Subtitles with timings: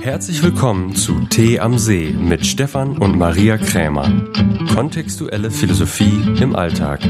[0.00, 4.10] Herzlich willkommen zu Tee am See mit Stefan und Maria Krämer.
[4.74, 7.00] Kontextuelle Philosophie im Alltag.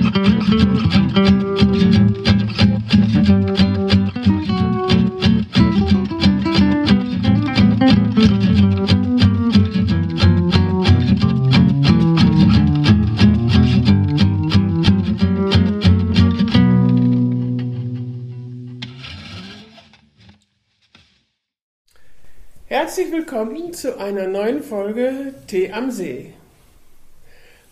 [23.14, 26.32] Willkommen zu einer neuen Folge Tee am See.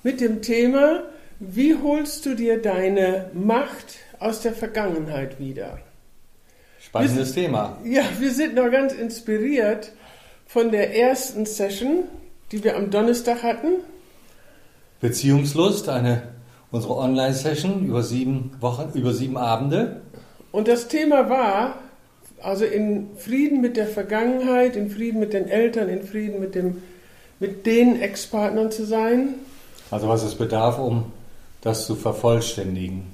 [0.05, 1.03] Mit dem Thema,
[1.41, 5.81] wie holst du dir deine Macht aus der Vergangenheit wieder?
[6.79, 7.77] Spannendes Thema.
[7.83, 9.91] Ja, wir sind noch ganz inspiriert
[10.47, 12.05] von der ersten Session,
[12.53, 13.81] die wir am Donnerstag hatten.
[15.01, 16.23] Beziehungslust, eine
[16.71, 20.03] unsere Online-Session über sieben Wochen, über sieben Abende.
[20.53, 21.81] Und das Thema war,
[22.43, 26.83] also in Frieden mit der Vergangenheit, in Frieden mit den Eltern, in Frieden mit, dem,
[27.41, 29.35] mit den Ex-Partnern zu sein.
[29.91, 31.13] Also was es bedarf, um
[31.61, 33.05] das zu vervollständigen.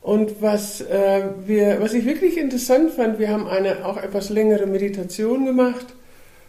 [0.00, 4.66] Und was, äh, wir, was ich wirklich interessant fand, wir haben eine auch etwas längere
[4.66, 5.86] Meditation gemacht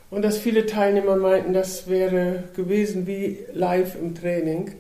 [0.10, 4.74] und dass viele Teilnehmer meinten, das wäre gewesen wie live im Training.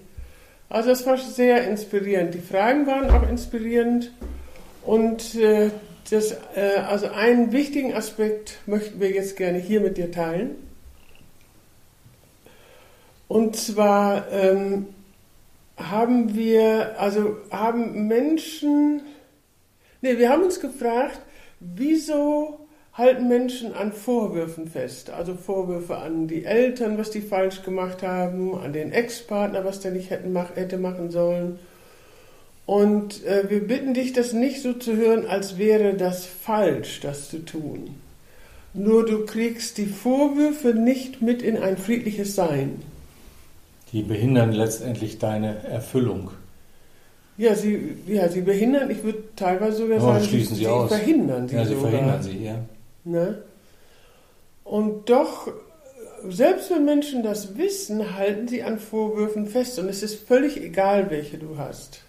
[0.70, 2.34] Also das war sehr inspirierend.
[2.34, 4.12] Die Fragen waren auch inspirierend
[4.84, 5.70] und äh,
[6.10, 10.56] das, äh, also einen wichtigen Aspekt möchten wir jetzt gerne hier mit dir teilen.
[13.28, 14.88] Und zwar ähm,
[15.78, 19.02] haben wir, also haben Menschen,
[20.02, 21.20] nee, wir haben uns gefragt,
[21.60, 22.60] wieso
[22.94, 25.10] halten Menschen an Vorwürfen fest?
[25.10, 29.92] Also Vorwürfe an die Eltern, was die falsch gemacht haben, an den Ex-Partner, was der
[29.92, 31.60] nicht hätte machen sollen
[32.66, 37.30] und äh, wir bitten dich, das nicht so zu hören, als wäre das falsch, das
[37.30, 37.96] zu tun.
[38.74, 42.82] Nur du kriegst die Vorwürfe nicht mit in ein friedliches Sein.
[43.92, 46.32] Die behindern letztendlich deine Erfüllung.
[47.38, 50.90] Ja, sie, ja, sie behindern, ich würde teilweise sogar oh, sagen, schließen sie, sie aus.
[50.90, 51.92] verhindern sie Ja, sie sogar.
[51.92, 52.56] verhindern sie, ja.
[53.04, 53.44] Ne?
[54.64, 55.52] Und doch,
[56.28, 59.78] selbst wenn Menschen das wissen, halten sie an Vorwürfen fest.
[59.80, 62.02] Und es ist völlig egal, welche du hast.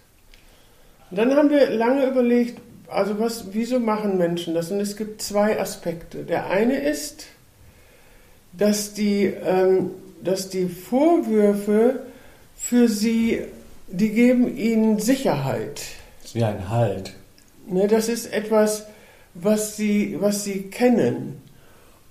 [1.09, 4.71] Und dann haben wir lange überlegt, also was, wieso machen Menschen das?
[4.71, 6.23] Und es gibt zwei Aspekte.
[6.23, 7.27] Der eine ist,
[8.53, 9.91] dass die, ähm,
[10.23, 12.03] dass die Vorwürfe
[12.55, 13.41] für sie,
[13.87, 15.81] die geben ihnen Sicherheit.
[16.21, 17.13] Das ist wie ein Halt.
[17.67, 18.87] Ne, das ist etwas,
[19.33, 21.41] was sie, was sie kennen.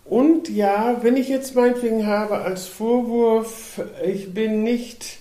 [0.05, 5.19] Und ja, wenn ich jetzt meinetwegen habe als Vorwurf, ich bin nicht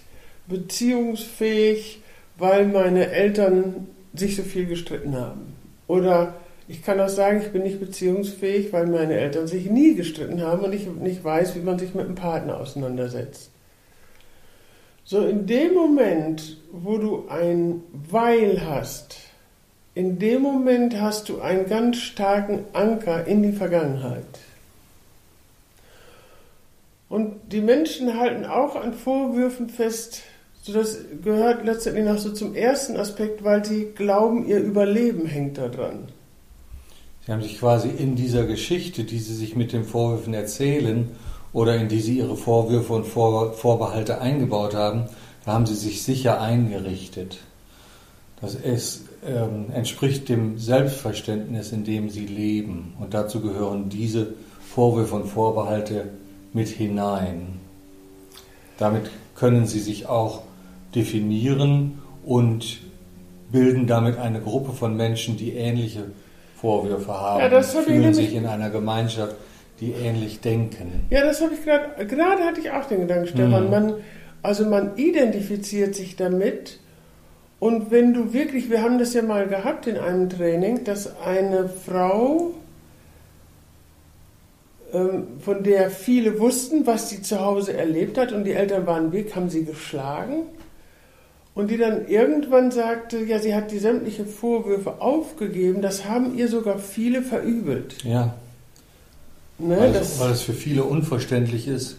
[0.48, 2.02] beziehungsfähig,
[2.38, 5.56] weil meine Eltern sich so viel gestritten haben.
[5.88, 6.36] Oder
[6.68, 10.64] ich kann auch sagen, ich bin nicht beziehungsfähig, weil meine Eltern sich nie gestritten haben
[10.64, 13.52] und ich nicht weiß, wie man sich mit einem Partner auseinandersetzt.
[15.04, 19.18] So in dem Moment, wo du ein Weil hast,
[19.94, 24.26] in dem Moment hast du einen ganz starken Anker in die Vergangenheit.
[27.08, 30.24] Und die Menschen halten auch an Vorwürfen fest,
[30.66, 35.60] so das gehört letztendlich noch so zum ersten Aspekt, weil sie glauben, ihr Überleben hängt
[35.60, 36.08] daran.
[37.24, 41.12] Sie haben sich quasi in dieser Geschichte, die sie sich mit den Vorwürfen erzählen
[41.54, 45.04] oder in die sie ihre Vorwürfe und Vor Vorbehalte eingebaut haben,
[45.46, 47.38] da haben sie sich sicher eingerichtet.
[48.42, 52.96] Das ist, ähm, entspricht dem Selbstverständnis, in dem sie leben.
[53.00, 54.34] Und dazu gehören diese
[54.68, 56.10] Vorwürfe und Vorbehalte
[56.54, 57.60] mit hinein.
[58.80, 60.42] Damit können sie sich auch
[60.96, 62.80] definieren und
[63.52, 66.04] bilden damit eine Gruppe von Menschen, die ähnliche
[66.56, 69.36] Vorwürfe haben, Ja, das hab fühlen sich in einer Gemeinschaft,
[69.80, 71.06] die ähnlich denken.
[71.10, 73.66] Ja, das habe ich gerade, gerade hatte ich auch den Gedanken, Stefan.
[73.66, 73.70] Mhm.
[73.70, 73.94] Man,
[74.42, 76.80] also man identifiziert sich damit
[77.60, 81.70] und wenn du wirklich, wir haben das ja mal gehabt in einem Training, dass eine
[81.70, 82.52] Frau,
[84.94, 89.12] ähm, von der viele wussten, was sie zu Hause erlebt hat und die Eltern waren
[89.12, 90.44] weg, haben sie geschlagen
[91.56, 96.48] und die dann irgendwann sagte, ja, sie hat die sämtliche Vorwürfe aufgegeben, das haben ihr
[96.48, 98.04] sogar viele verübelt.
[98.04, 98.36] Ja,
[99.58, 99.78] Ne?
[99.80, 101.98] weil, Das, es, weil es für viele unverständlich ist,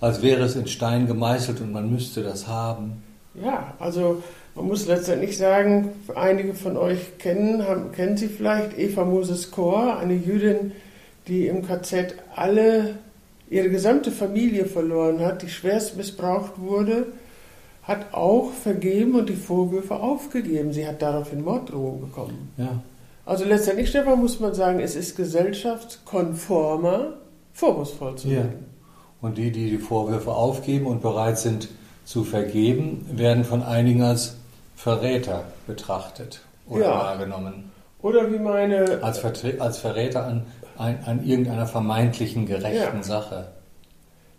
[0.00, 3.02] als wäre es in Stein gemeißelt und man müsste das haben.
[3.34, 4.22] Ja, also
[4.54, 9.98] man muss letztendlich sagen, einige von euch kennen, haben, kennen sie vielleicht Eva Moses Kor,
[9.98, 10.72] eine Jüdin,
[11.28, 12.94] die im KZ alle,
[13.50, 17.06] ihre gesamte Familie verloren hat, die schwerst missbraucht wurde,
[17.86, 20.72] hat auch vergeben und die Vorwürfe aufgegeben.
[20.72, 22.52] Sie hat daraufhin Morddrohungen bekommen.
[22.56, 22.80] Ja.
[23.24, 27.14] Also letztendlich, Stefan, muss man sagen, es ist gesellschaftskonformer,
[27.52, 28.34] vorwurfsvoll zu Ja.
[28.36, 28.66] werden.
[29.20, 31.68] Und die, die die Vorwürfe aufgeben und bereit sind
[32.04, 34.36] zu vergeben, werden von einigen als
[34.76, 36.90] Verräter betrachtet oder Ja.
[36.90, 37.70] wahrgenommen.
[38.02, 40.46] Oder wie meine, Als, Vertre als Verräter an,
[40.76, 43.02] an, an irgendeiner vermeintlichen gerechten Ja.
[43.02, 43.48] Sache,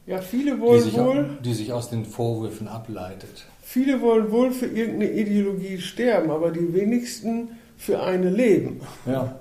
[0.07, 3.45] ja, viele die wollen sich, wohl, die sich aus den Vorwürfen ableitet.
[3.61, 8.81] viele wollen wohl für irgendeine Ideologie sterben, aber die wenigsten für eine leben.
[9.05, 9.39] Ja.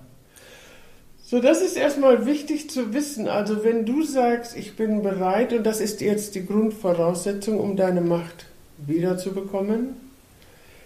[1.24, 3.26] So, das ist erstmal wichtig zu wissen.
[3.26, 8.00] Also, wenn du sagst, ich bin bereit, und das ist jetzt die Grundvoraussetzung, um deine
[8.00, 8.46] Macht
[8.78, 9.96] wiederzubekommen,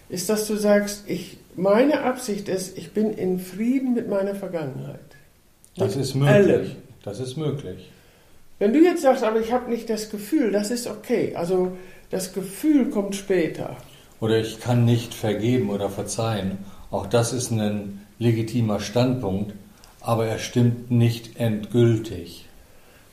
[0.08, 5.00] ist, dass du sagst, ich, meine Absicht ist, ich bin in Frieden mit meiner Vergangenheit.
[5.76, 6.34] Das Mit ist möglich.
[6.34, 6.70] allem.
[7.02, 7.90] Das ist möglich.
[8.60, 11.34] Wenn du jetzt sagst, aber ich habe nicht das Gefühl, das ist okay.
[11.34, 11.72] Also,
[12.10, 13.76] das Gefühl kommt später.
[14.20, 16.58] Oder ich kann nicht vergeben oder verzeihen.
[16.90, 19.54] Auch das ist ein legitimer Standpunkt,
[20.02, 22.44] aber er stimmt nicht endgültig.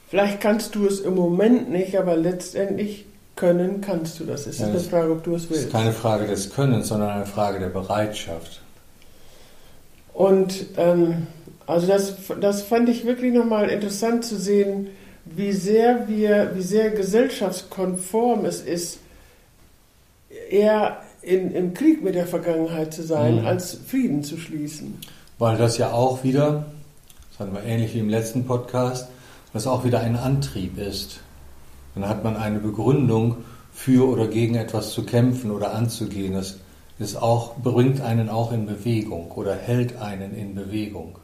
[0.09, 3.05] Vielleicht kannst du es im Moment nicht, aber letztendlich
[3.37, 4.41] können kannst du das.
[4.41, 5.63] Es ist Ja, eine das- Frage, ob du es Es willst.
[5.65, 8.61] ist keine Frage des Könnens, sondern eine Frage der Bereitschaft.
[10.13, 11.27] Und ähm,
[11.67, 14.87] also das, das fand ich wirklich nochmal interessant zu sehen,
[15.35, 18.99] wie sehr wir, wie sehr gesellschaftskonform es ist,
[20.49, 23.45] eher in, im Krieg mit der Vergangenheit zu sein, Mhm.
[23.47, 24.97] als Frieden zu schließen.
[25.39, 26.65] Weil das ja auch wieder,
[27.31, 29.07] das hatten wir ähnlich wie im letzten Podcast,
[29.53, 31.19] das auch wieder ein Antrieb ist.
[31.95, 33.37] Dann hat man eine Begründung
[33.73, 36.33] für oder gegen etwas zu kämpfen oder anzugehen.
[36.33, 36.57] Das
[36.99, 41.17] ist auch, bringt einen auch in Bewegung oder hält einen in Bewegung.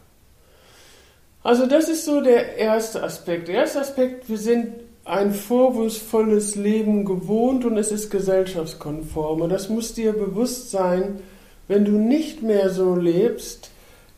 [1.44, 3.50] Also das ist so der erste Aspekt.
[3.50, 4.68] Der erste Aspekt, wir sind
[5.06, 9.42] ein vorwurfsvolles Leben gewohnt und es ist gesellschaftskonform.
[9.42, 11.20] Und das muss dir bewusst sein,
[11.68, 13.70] wenn du nicht mehr so lebst,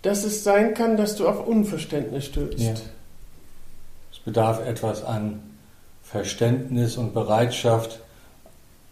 [0.04, 2.60] dass es sein kann, dass du auf Unverständnis stößt.
[2.60, 2.74] Ja.
[4.12, 5.40] Es bedarf etwas an
[6.04, 8.00] Verständnis und Bereitschaft,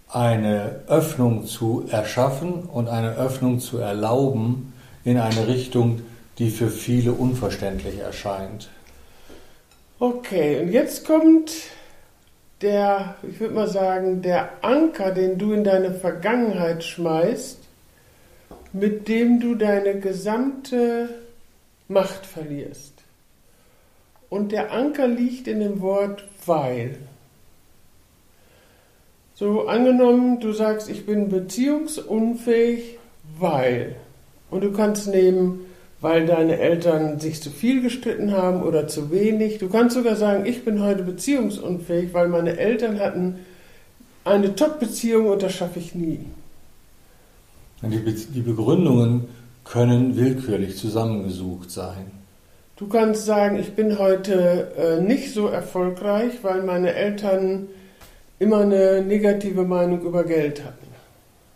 [0.10, 6.02] eine Öffnung zu erschaffen und eine Öffnung zu erlauben in eine Richtung,
[6.40, 8.70] die für viele unverständlich erscheint.
[10.00, 11.52] Okay, und jetzt kommt
[12.62, 17.60] der, ich würde mal sagen, der Anker, den du in deine Vergangenheit schmeißt,
[18.72, 21.10] mit dem du deine gesamte
[21.88, 22.94] Macht verlierst.
[24.30, 26.98] Und der Anker liegt in dem Wort weil.
[29.36, 32.98] So angenommen, du sagst, ich bin beziehungsunfähig,
[33.38, 33.96] weil.
[34.50, 35.66] Und du kannst nehmen,
[36.04, 39.58] weil deine Eltern sich zu viel gestritten haben oder zu wenig.
[39.60, 43.40] Du kannst sogar sagen, ich bin heute beziehungsunfähig, weil meine Eltern hatten
[44.26, 46.20] eine Top-Beziehung und das schaffe ich nie.
[47.84, 49.30] Die, Be die Begründungen
[49.64, 52.12] können willkürlich zusammengesucht sein.
[52.76, 57.70] Du kannst sagen, ich bin heute äh, nicht so erfolgreich, weil meine Eltern
[58.40, 60.88] immer eine negative Meinung über Geld hatten.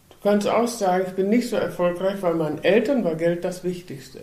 [0.10, 3.66] Du kannst auch sagen, ich bin nicht so erfolgreich, weil meinen Eltern war Geld das
[3.66, 4.22] Wichtigste.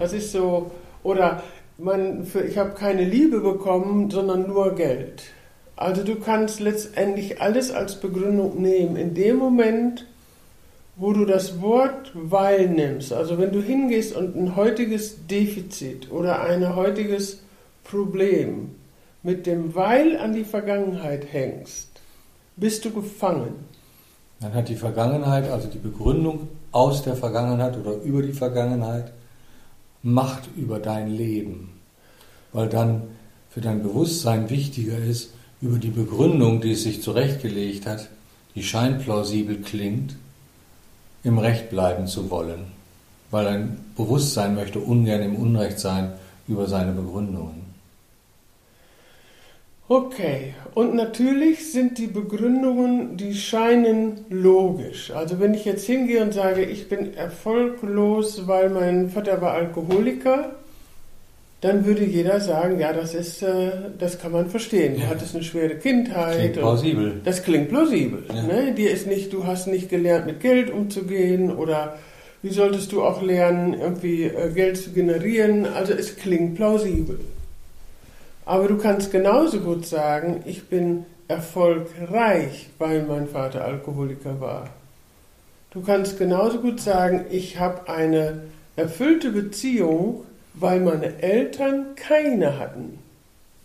[0.00, 0.70] Das ist so,
[1.02, 1.42] oder
[1.76, 5.24] man, für, ich habe keine Liebe bekommen, sondern nur Geld.
[5.76, 8.96] Also du kannst letztendlich alles als Begründung nehmen.
[8.96, 10.06] In dem Moment,
[10.96, 16.42] wo du das Wort weil nimmst, also wenn du hingehst und ein heutiges Defizit oder
[16.42, 17.42] ein heutiges
[17.84, 18.70] Problem
[19.22, 21.90] mit dem weil an die Vergangenheit hängst,
[22.56, 23.52] bist du gefangen.
[24.40, 29.12] Dann hat die Vergangenheit, also die Begründung aus der Vergangenheit oder über die Vergangenheit,
[30.02, 31.70] Macht über dein Leben.
[32.52, 33.02] Weil dann
[33.50, 35.30] für dein Bewusstsein wichtiger ist,
[35.60, 38.08] über die Begründung, die es sich zurechtgelegt hat,
[38.54, 40.16] die scheinplausibel klingt,
[41.22, 42.66] im Recht bleiben zu wollen.
[43.30, 46.12] Weil dein Bewusstsein möchte ungern im Unrecht sein
[46.48, 47.69] über seine Begründungen.
[49.92, 55.10] Okay, und natürlich sind die Begründungen, die scheinen logisch.
[55.10, 60.52] Also wenn ich jetzt hingehe und sage, ich bin erfolglos, weil mein Vater war Alkoholiker,
[61.60, 64.94] dann würde jeder sagen, ja, das ist, äh, das kann man verstehen.
[64.94, 65.08] Du Ja.
[65.08, 66.36] hattest eine schwere Kindheit.
[66.38, 67.20] Klingt plausibel.
[67.24, 68.22] Das klingt plausibel.
[68.32, 68.42] Ja.
[68.44, 68.72] Ne?
[68.72, 71.98] Dir ist nicht, du hast nicht gelernt, mit Geld umzugehen oder
[72.42, 75.66] wie solltest du auch lernen, irgendwie äh, Geld zu generieren?
[75.66, 77.18] Also es klingt plausibel.
[78.50, 84.70] Aber du kannst genauso gut sagen, ich bin erfolgreich, weil mein Vater Alkoholiker war.
[85.70, 88.42] Du kannst genauso gut sagen, ich habe eine
[88.74, 92.98] erfüllte Beziehung, weil meine Eltern keine hatten.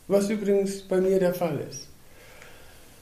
[0.08, 1.88] Was übrigens bei mir der Fall ist.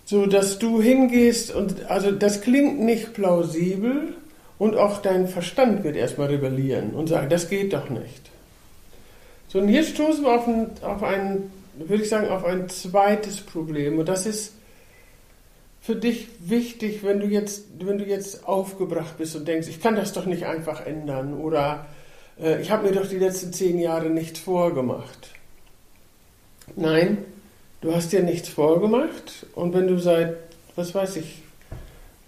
[0.05, 4.13] So dass du hingehst und also das klingt nicht plausibel
[4.57, 8.29] Und auch dein Verstand wird erstmal rebellieren und sagen, das geht doch nicht.
[9.49, 13.41] So, und hier stoßen wir auf ein, auf ein, würde ich sagen, auf ein zweites
[13.41, 13.99] Problem.
[13.99, 14.53] Und das ist
[15.81, 19.95] für dich wichtig, wenn du jetzt, wenn du jetzt aufgebracht bist und denkst, ich kann
[19.95, 21.85] das doch nicht einfach ändern oder
[22.39, 25.29] äh, ich habe mir doch die letzten zehn Jahre nichts vorgemacht.
[26.77, 27.17] Nein,
[27.81, 30.37] du hast dir nichts vorgemacht und wenn du seit,
[30.77, 31.41] was weiß ich,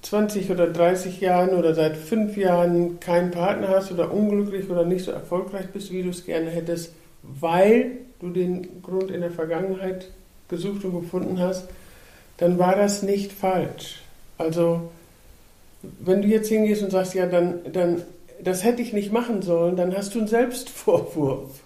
[0.01, 5.05] 20 oder 30 Jahren oder seit fünf Jahren keinen Partner hast oder unglücklich oder nicht
[5.05, 7.93] so erfolgreich bist, wie du es gerne hättest, weil
[8.25, 10.09] du den Grund in der Vergangenheit
[10.49, 11.67] gesucht und gefunden hast,
[12.37, 14.01] dann war das nicht falsch.
[14.37, 14.89] Also,
[15.99, 18.01] wenn du jetzt hingehst und sagst, ja, dann, dann,
[18.43, 21.61] das hätte ich nicht machen sollen, dann hast du einen Selbstvorwurf.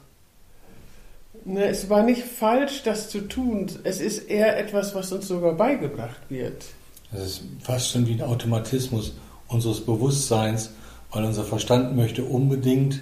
[1.46, 3.68] Ne, es war nicht falsch, das zu tun.
[3.84, 6.66] Es ist eher etwas, was uns sogar beigebracht wird.
[7.12, 9.13] Das ist fast schon wie ein Automatismus
[9.48, 10.72] unseres Bewusstseins,
[11.12, 13.01] weil unser Verstand möchte unbedingt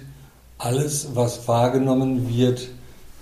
[0.56, 2.68] alles, was wahrgenommen wird,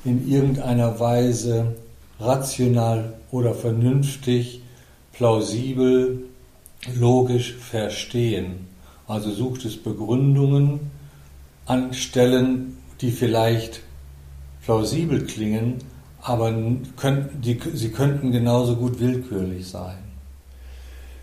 [0.05, 1.75] in irgendeiner Weise
[2.21, 4.62] rational oder vernünftig,
[5.12, 6.25] plausibel,
[6.95, 8.69] logisch verstehen.
[9.07, 10.91] Also sucht es Begründungen
[11.67, 13.81] an Stellen, die vielleicht
[14.65, 15.79] plausibel klingen,
[16.23, 16.53] aber
[16.97, 19.99] können, die, sie könnten genauso gut willkürlich sein.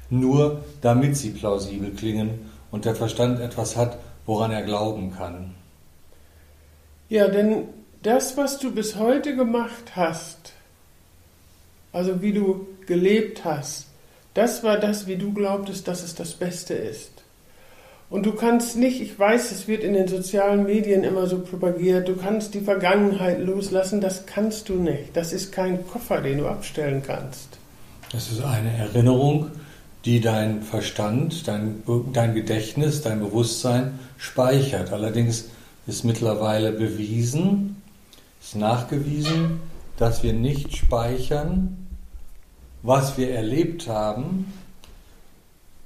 [0.10, 5.56] Nur damit sie plausibel klingen und der Verstand etwas hat, woran er glauben kann.
[7.10, 7.66] Ja, denn
[8.04, 10.54] das, was du bis heute gemacht hast,
[11.92, 13.88] also wie du gelebt hast,
[14.34, 17.12] das war das, wie du glaubtest, dass es das Beste ist.
[18.10, 22.08] Und du kannst nicht, ich weiß, es wird in den sozialen Medien immer so propagiert,
[22.08, 25.16] du kannst die Vergangenheit loslassen, das kannst du nicht.
[25.16, 27.58] Das ist kein Koffer, den du abstellen kannst.
[28.12, 29.50] Das ist eine Erinnerung,
[30.06, 31.82] die dein Verstand, dein,
[32.12, 34.92] dein Gedächtnis, dein Bewusstsein speichert.
[34.92, 35.46] Allerdings
[35.88, 37.82] ist mittlerweile bewiesen,
[38.44, 39.62] ist nachgewiesen,
[39.98, 41.88] dass wir nicht speichern,
[42.82, 44.54] was wir erlebt haben,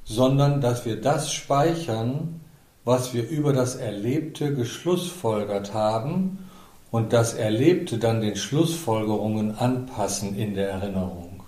[0.03, 2.41] sondern dass wir das speichern,
[2.83, 6.49] was wir über das Erlebte geschlussfolgert haben
[6.89, 11.43] und das Erlebte dann den Schlussfolgerungen anpassen in der Erinnerung.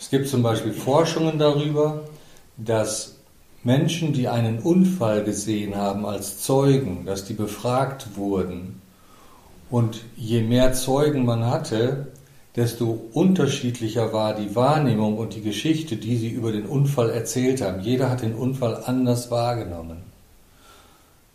[0.00, 2.04] Es gibt zum Beispiel Forschungen darüber,
[2.56, 3.16] dass
[3.64, 8.81] Menschen, die einen Unfall gesehen haben als Zeugen, dass die befragt wurden.
[9.72, 12.08] Und je mehr Zeugen man hatte,
[12.56, 17.80] desto unterschiedlicher war die Wahrnehmung und die Geschichte, die sie über den Unfall erzählt haben.
[17.80, 20.02] Jeder hat den Unfall anders wahrgenommen.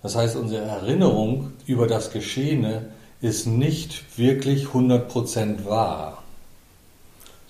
[0.04, 2.90] Das heißt, unsere Erinnerung über das Geschehene
[3.22, 6.22] ist nicht wirklich 100% wahr,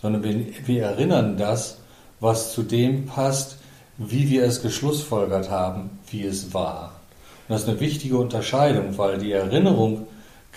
[0.01, 1.79] sondern wir, wir erinnern das,
[2.21, 3.57] was zu dem passt,
[3.97, 6.93] wie wir es geschlussfolgert haben, wie es war.
[7.49, 10.07] Und das ist eine wichtige Unterscheidung, weil die Erinnerung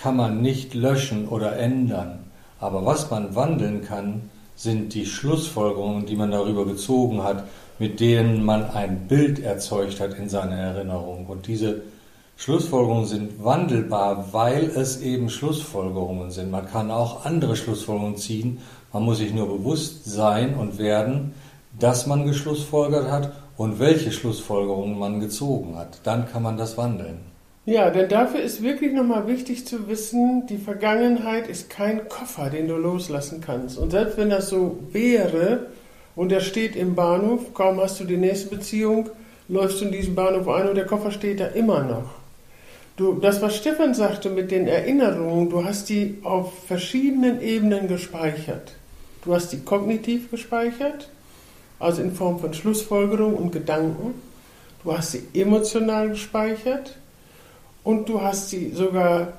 [0.02, 2.20] kann man nicht löschen oder ändern.
[2.58, 7.44] Aber was man wandeln kann, sind die Schlussfolgerungen, die man darüber gezogen hat,
[7.78, 11.26] mit denen man ein Bild erzeugt hat in seiner Erinnerung.
[11.26, 11.82] Und diese
[12.36, 16.50] Schlussfolgerungen sind wandelbar, weil es eben Schlussfolgerungen sind.
[16.50, 18.58] Man kann auch andere Schlussfolgerungen ziehen.
[18.92, 21.34] Man muss sich nur bewusst sein und werden,
[21.78, 26.00] dass man geschlussfolgert hat und welche Schlussfolgerungen man gezogen hat.
[26.04, 27.29] Dann kann man das wandeln.
[27.70, 32.66] Ja, denn dafür ist wirklich nochmal wichtig zu wissen, die Vergangenheit ist kein Koffer, den
[32.66, 33.78] du loslassen kannst.
[33.78, 35.68] Und selbst wenn das so wäre
[36.16, 39.08] und er steht im Bahnhof, kaum hast du die nächste Beziehung,
[39.46, 42.10] läufst du in diesen Bahnhof ein und der Koffer steht da immer noch.
[42.96, 48.72] Du, das, was Stefan sagte mit den Erinnerungen, du hast die auf verschiedenen Ebenen gespeichert.
[49.24, 51.08] Du hast die kognitiv gespeichert,
[51.78, 54.14] also in Form von Schlussfolgerungen und Gedanken.
[54.82, 56.96] Du hast sie emotional gespeichert
[57.84, 59.32] und du hast sie sogar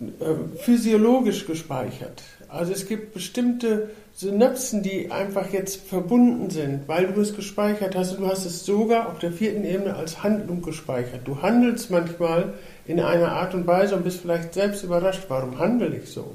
[0.00, 2.22] äh, physiologisch gespeichert.
[2.48, 8.12] Also es gibt bestimmte Synapsen, die einfach jetzt verbunden sind, weil du es gespeichert hast
[8.12, 11.20] und du hast es sogar auf der vierten Ebene als Handlung gespeichert.
[11.24, 12.54] Du handelst manchmal
[12.86, 16.34] in einer Art und Weise und bist vielleicht selbst überrascht, warum handle ich so?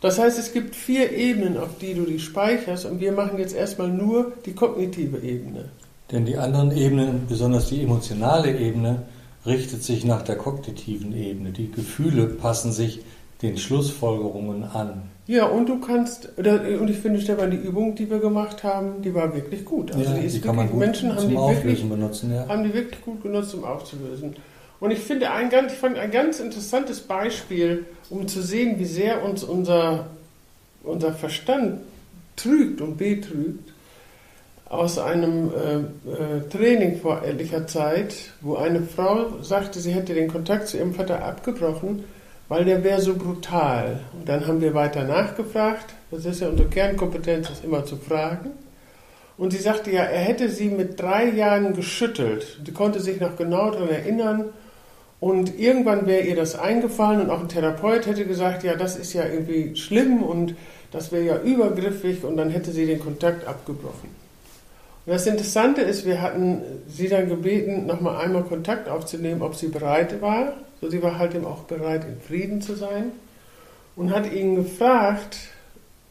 [0.00, 3.54] Das heißt, es gibt vier Ebenen, auf die du die speicherst und wir machen jetzt
[3.54, 5.66] erstmal nur die kognitive Ebene.
[6.10, 9.02] Denn die anderen Ebenen, besonders die emotionale Ebene,
[9.46, 11.50] richtet sich nach der kognitiven Ebene.
[11.50, 13.00] Die Gefühle passen sich
[13.42, 15.02] den Schlussfolgerungen an.
[15.26, 19.14] Ja, und du kannst, und ich finde, Stefan, die Übung, die wir gemacht haben, die
[19.14, 19.92] war wirklich gut.
[19.92, 22.48] Also ja, die, die kann man gut Menschen haben die wirklich, benutzen, ja.
[22.48, 24.34] haben die wirklich gut genutzt, um aufzulösen.
[24.80, 28.86] Und ich finde ein ganz, ich fand ein ganz interessantes Beispiel, um zu sehen, wie
[28.86, 30.06] sehr uns unser,
[30.82, 31.80] unser Verstand
[32.36, 33.70] trügt und betrügt.
[34.70, 40.28] Aus einem äh, äh, Training vor etlicher Zeit, wo eine Frau sagte, sie hätte den
[40.28, 42.04] Kontakt zu ihrem Vater abgebrochen,
[42.48, 43.98] weil der wäre so brutal.
[44.12, 45.94] Und dann haben wir weiter nachgefragt.
[46.12, 48.52] Das ist ja unsere Kernkompetenz, das immer zu fragen.
[49.36, 52.60] Und sie sagte ja, er hätte sie mit drei Jahren geschüttelt.
[52.64, 54.44] Sie konnte sich noch genau daran erinnern.
[55.18, 59.14] Und irgendwann wäre ihr das eingefallen und auch ein Therapeut hätte gesagt, ja, das ist
[59.14, 60.54] ja irgendwie schlimm und
[60.92, 64.29] das wäre ja übergriffig und dann hätte sie den Kontakt abgebrochen.
[65.10, 70.22] Das Interessante ist, wir hatten sie dann gebeten, nochmal einmal Kontakt aufzunehmen, ob sie bereit
[70.22, 70.52] war.
[70.80, 73.06] So, sie war halt eben auch bereit, in Frieden zu sein.
[73.96, 75.36] Und hat ihn gefragt,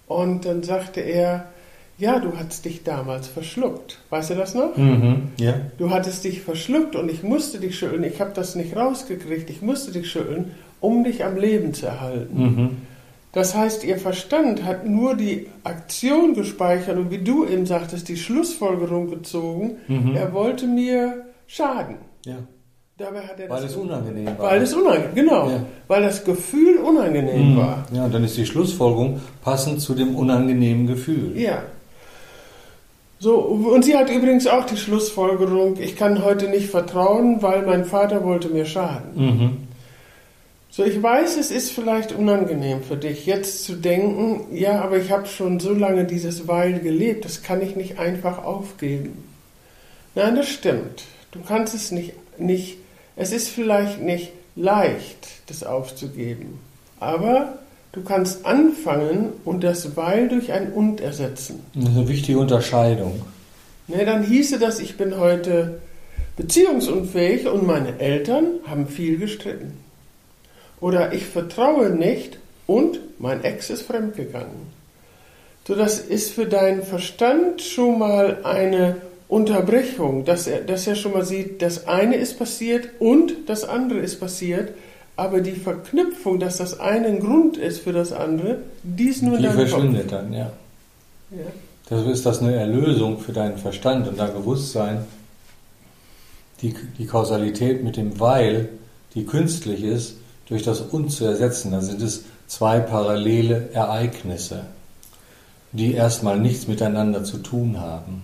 [0.05, 1.45] und dann sagte er,
[1.97, 3.99] ja, du hattest dich damals verschluckt.
[4.09, 4.75] Weißt du das noch?
[4.75, 5.53] Mhm, ja.
[5.77, 8.03] Du hattest dich verschluckt und ich musste dich schütteln.
[8.03, 9.49] Ich habe das nicht rausgekriegt.
[9.49, 10.51] Ich musste dich schütteln,
[10.81, 12.37] um dich am Leben zu erhalten.
[12.37, 12.77] Mhm.
[13.31, 18.17] Das heißt, ihr Verstand hat nur die Aktion gespeichert und wie du eben sagtest, die
[18.17, 19.77] Schlussfolgerung gezogen.
[19.87, 20.15] Mhm.
[20.15, 21.95] Er wollte mir schaden.
[22.25, 22.37] Ja.
[22.97, 24.39] Dabei hat er Weil das es unangenehm war.
[24.51, 25.47] Weil es unangenehm, genau.
[25.49, 25.63] Ja.
[25.87, 27.57] Weil das Gefühl unangenehm Mhm.
[27.57, 27.85] war.
[27.93, 31.31] Ja, und dann ist die Schlussfolgerung passend zu dem unangenehmen Gefühl.
[31.39, 31.61] Ja.
[33.19, 37.85] So, und sie hat übrigens auch die Schlussfolgerung, ich kann heute nicht vertrauen, weil mein
[37.85, 39.09] Vater wollte mir schaden.
[39.15, 39.57] Mhm.
[40.79, 45.11] So, ich weiß, es ist vielleicht unangenehm für dich, jetzt zu denken, ja, aber ich
[45.11, 49.25] habe schon so lange dieses Weil gelebt, das kann ich nicht einfach aufgeben.
[50.15, 51.03] Nein, das stimmt.
[51.31, 52.77] Du kannst es nicht, nicht,
[53.17, 56.59] es ist vielleicht nicht leicht, das aufzugeben.
[57.01, 57.59] Aber
[57.91, 61.59] du kannst anfangen und das Weil durch ein Und ersetzen.
[61.73, 63.23] Das ist eine wichtige Unterscheidung.
[63.89, 65.81] Ne, dann hieße das, ich bin heute
[66.37, 69.88] beziehungsunfähig und meine Eltern haben viel gestritten.
[70.81, 74.79] Oder ich vertraue nicht und mein Ex ist fremdgegangen.
[75.67, 78.95] So, das ist für deinen Verstand schon mal eine
[79.27, 83.99] Unterbrechung, dass er, dass er schon mal sieht, das eine ist passiert und das andere
[83.99, 84.71] ist passiert,
[85.15, 89.35] aber die Verknüpfung, dass das eine ein Grund ist für das andere, die ist nur
[89.35, 89.69] in Die deinem Kopf.
[89.69, 90.51] verschwindet dann, ja.
[91.29, 91.45] Ja.
[91.87, 95.05] Das ist das eine Erlösung für deinen Verstand und dein Bewusstsein.
[96.63, 98.69] Die, die Kausalität mit dem Weil,
[99.13, 100.15] die künstlich ist,
[100.49, 101.71] durch das Und zu ersetzen.
[101.71, 104.65] Da sind es zwei parallele Ereignisse,
[105.71, 108.23] die erstmal nichts miteinander zu tun haben,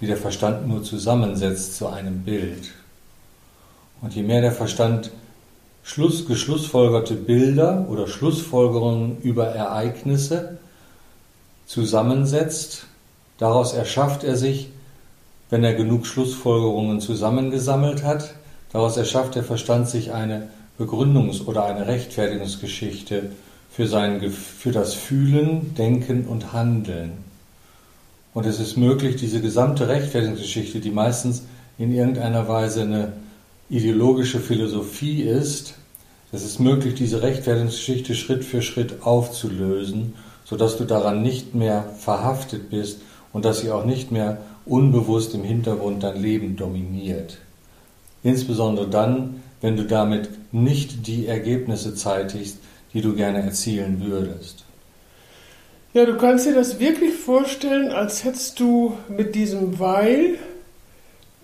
[0.00, 2.70] die der Verstand nur zusammensetzt zu einem Bild.
[4.00, 5.10] Und je mehr der Verstand
[5.82, 10.58] Schluss, geschlussfolgerte Bilder oder Schlussfolgerungen über Ereignisse
[11.66, 12.86] zusammensetzt,
[13.38, 14.68] daraus erschafft er sich,
[15.50, 18.34] wenn er genug Schlussfolgerungen zusammengesammelt hat,
[18.72, 20.48] daraus erschafft der Verstand sich eine
[20.80, 23.30] Begründungs- oder eine Rechtfertigungsgeschichte
[23.70, 27.12] für, sein, für das Fühlen, Denken und Handeln.
[28.32, 31.42] Und es ist möglich, diese gesamte Rechtfertigungsgeschichte, die meistens
[31.78, 33.12] in irgendeiner Weise eine
[33.68, 35.74] ideologische Philosophie ist,
[36.32, 40.14] es ist möglich, diese Rechtfertigungsgeschichte Schritt für Schritt aufzulösen,
[40.44, 43.00] sodass du daran nicht mehr verhaftet bist
[43.32, 47.38] und dass sie auch nicht mehr unbewusst im Hintergrund dein Leben dominiert.
[48.22, 52.58] Insbesondere dann, wenn du damit nicht die Ergebnisse zeitigst,
[52.92, 54.64] die du gerne erzielen würdest.
[55.92, 60.38] Ja, du kannst dir das wirklich vorstellen, als hättest du mit diesem Weil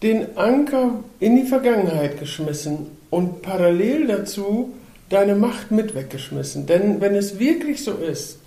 [0.03, 4.75] den Anker in die Vergangenheit geschmissen und parallel dazu
[5.09, 6.67] deine Macht mit weggeschmissen.
[6.67, 8.39] Denn wenn es wirklich so ist,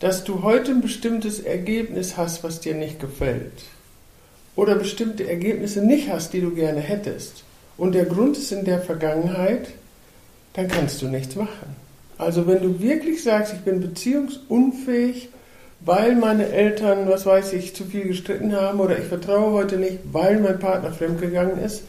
[0.00, 3.52] dass du heute ein bestimmtes Ergebnis hast, was dir nicht gefällt,
[4.54, 7.44] oder bestimmte Ergebnisse nicht hast, die du gerne hättest,
[7.78, 9.68] und der Grund ist in der Vergangenheit,
[10.54, 11.76] dann kannst du nichts machen.
[12.18, 15.28] Also wenn du wirklich sagst, ich bin beziehungsunfähig,
[15.80, 19.98] weil meine Eltern, was weiß ich, zu viel gestritten haben oder ich vertraue heute nicht,
[20.12, 21.82] weil mein Partner fremdgegangen ist,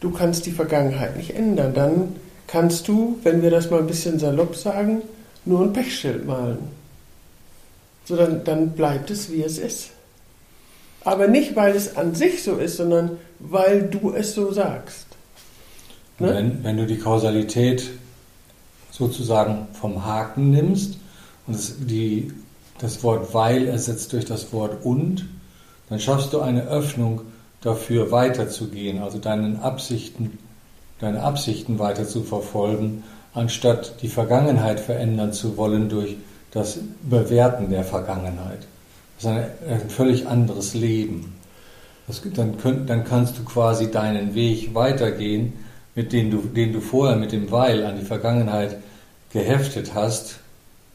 [0.00, 1.72] du kannst die Vergangenheit nicht ändern.
[1.72, 2.16] Dann
[2.46, 5.02] kannst du, wenn wir das mal ein bisschen salopp sagen,
[5.46, 6.58] nur ein Pechschild malen.
[8.04, 9.90] So, dann, dann bleibt es, wie es ist.
[11.04, 15.06] Aber nicht, weil es an sich so ist, sondern weil du es so sagst.
[16.22, 16.34] Ne?
[16.34, 17.90] wenn, wenn du die Kausalität
[18.90, 20.98] sozusagen vom Haken nimmst
[21.46, 22.32] und es, die,
[22.78, 25.26] das Wort weil ersetzt durch das Wort und,
[25.88, 27.22] dann schaffst du eine Öffnung
[27.60, 30.38] dafür weiterzugehen, also deinen Absichten,
[30.98, 33.04] deine Absichten weiter zu verfolgen,
[33.34, 36.16] anstatt die Vergangenheit verändern zu wollen durch
[36.50, 38.60] das Bewerten der Vergangenheit.
[39.16, 41.34] Das ist ein, ein völlig anderes Leben.
[42.06, 45.52] Das, dann, könnt, dann kannst du quasi deinen Weg weitergehen,
[45.94, 48.78] mit dem du, den du vorher mit dem Weil an die Vergangenheit
[49.32, 50.38] geheftet hast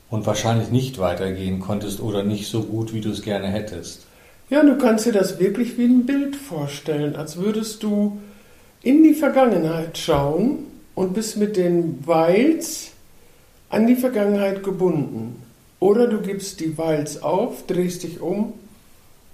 [0.10, 4.05] und wahrscheinlich nicht weitergehen konntest oder nicht so gut, wie du es gerne hättest.
[4.49, 8.19] Ja, du kannst dir das wirklich wie ein Bild vorstellen, als würdest du
[8.81, 10.60] in die Vergangenheit schauen
[10.95, 12.91] und bist mit den Weils
[13.69, 15.43] an die Vergangenheit gebunden.
[15.79, 18.53] Oder du gibst die Weils auf, drehst dich um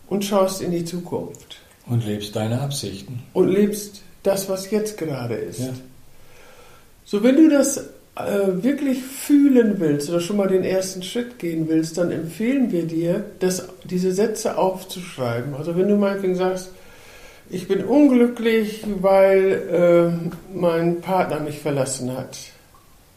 [0.08, 1.58] und schaust in die Zukunft.
[1.86, 3.22] Und lebst deine Absichten.
[3.34, 5.60] Und lebst das, was jetzt gerade ist.
[5.60, 5.74] Ja.
[7.06, 7.78] So, wenn du das
[8.16, 12.84] äh, wirklich fühlen willst oder schon mal den ersten Schritt gehen willst, dann empfehlen wir
[12.84, 15.56] dir, das, diese Sätze aufzuschreiben.
[15.56, 16.70] Also wenn du meinetwegen sagst,
[17.50, 22.38] ich bin unglücklich, weil äh, mein Partner mich verlassen hat.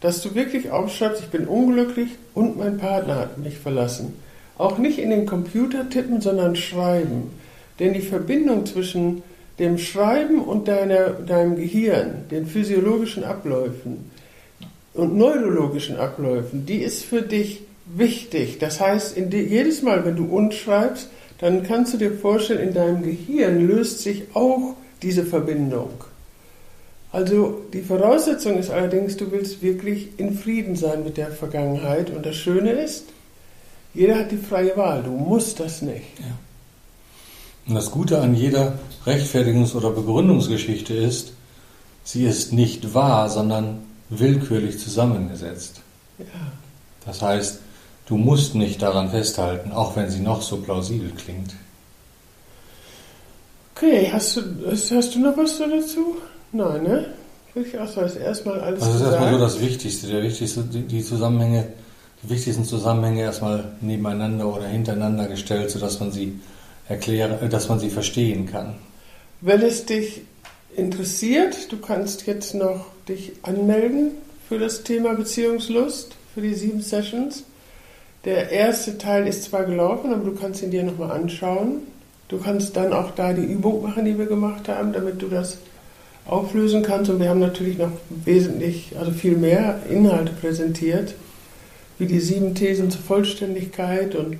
[0.01, 4.15] Dass du wirklich aufschreibst, ich bin unglücklich und mein Partner hat mich verlassen.
[4.59, 7.31] Auch nicht in den Computer tippen, sondern schreiben.
[7.79, 9.23] Denn die Verbindung zwischen
[9.59, 14.11] dem Schreiben und deiner, deinem Gehirn, den physiologischen Abläufen
[14.95, 18.59] und neurologischen Abläufen, die ist für dich wichtig.
[18.59, 22.75] Das heißt, die, jedes Mal, wenn du uns schreibst, dann kannst du dir vorstellen, in
[22.75, 25.91] deinem Gehirn löst sich auch diese Verbindung.
[27.13, 32.11] Also die Voraussetzung ist allerdings, du willst wirklich in Frieden sein mit der Vergangenheit.
[32.11, 33.07] Und das Schöne ist,
[33.95, 35.03] jeder hat die freie Wahl.
[35.03, 36.19] Du musst das nicht.
[36.19, 36.27] Ja.
[37.69, 38.75] Und das Gute an jeder
[39.05, 41.33] Rechtfertigungs- oder Begründungsgeschichte ist,
[42.05, 45.81] sie ist nicht wahr, sondern willkürlich zusammengesetzt.
[46.19, 46.25] Ja.
[47.05, 47.61] Das heißt,
[48.07, 51.55] du musst nicht daran festhalten, auch wenn sie noch so plausibel klingt.
[53.75, 56.17] Okay, hast du, hast du noch was dazu?
[56.53, 57.07] Nein, ne?
[57.53, 59.13] Würde ich auch sagen, ist erstmal alles Das ist gesagt.
[59.13, 61.67] erstmal so das Wichtigste, der wichtigste, die die Zusammenhänge,
[62.23, 66.39] die wichtigsten Zusammenhänge erstmal nebeneinander oder hintereinander gestellt, sodass man sie
[66.89, 68.75] erklären, äh, dass man sie verstehen kann.
[69.41, 70.23] Wenn es dich
[70.77, 74.13] interessiert, du kannst jetzt noch dich anmelden
[74.49, 77.45] für das Thema Beziehungslust, für die sieben Sessions.
[78.25, 81.83] Der erste Teil ist zwar gelaufen, aber du kannst ihn dir nochmal anschauen.
[82.29, 85.59] Du kannst dann auch da die Übung machen, die wir gemacht haben, damit du das
[86.27, 87.09] auflösen kannst.
[87.11, 91.15] Und wir haben natürlich noch wesentlich, also viel mehr Inhalte präsentiert,
[91.99, 94.39] wie die sieben Thesen zur Vollständigkeit und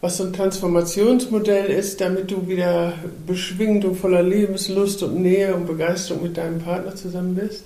[0.00, 2.92] was so ein Transformationsmodell ist, damit du wieder
[3.26, 7.64] beschwingt und voller Lebenslust und Nähe und Begeisterung mit deinem Partner zusammen bist.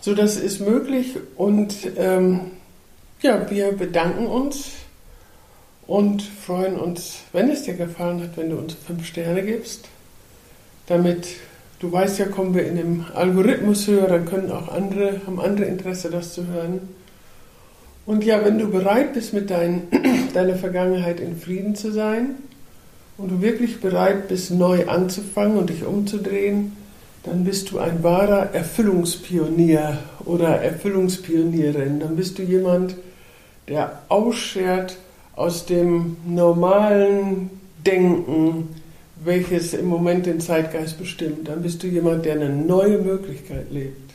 [0.00, 2.50] So, das ist möglich und ähm,
[3.20, 4.70] ja, wir bedanken uns
[5.86, 9.88] und freuen uns, wenn es dir gefallen hat, wenn du uns fünf Sterne gibst,
[10.86, 11.28] damit
[11.78, 15.66] du weißt ja, kommen wir in dem Algorithmus höher, dann können auch andere, haben andere
[15.66, 16.80] Interesse, das zu hören.
[18.12, 19.84] Und ja, wenn du bereit bist, mit dein,
[20.34, 22.34] deiner Vergangenheit in Frieden zu sein
[23.16, 26.76] und du wirklich bereit bist, neu anzufangen und dich umzudrehen,
[27.22, 32.00] dann bist du ein wahrer Erfüllungspionier oder Erfüllungspionierin.
[32.00, 32.96] Dann bist du jemand,
[33.66, 34.98] der ausschert
[35.34, 37.48] aus dem normalen
[37.86, 38.68] Denken,
[39.24, 41.48] welches im Moment den Zeitgeist bestimmt.
[41.48, 44.12] Dann bist du jemand, der eine neue Möglichkeit lebt.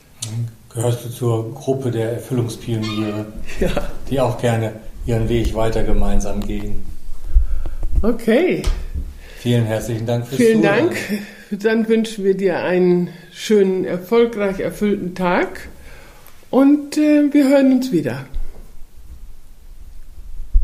[0.78, 3.26] Gehörst du zur Gruppe der Erfüllungspioniere,
[3.60, 4.74] Ja, die auch gerne
[5.08, 6.86] ihren Weg weiter gemeinsam gehen.
[8.04, 8.62] okay.
[9.40, 10.90] Vielen herzlichen Dank fürs Vielen Zuhören.
[10.90, 11.64] Dank.
[11.64, 15.68] Dann wünschen wir dir einen schönen, erfolgreich erfüllten Tag
[16.52, 18.26] und äh, wir hören uns wieder.